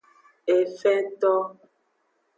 [0.59, 1.33] Efento.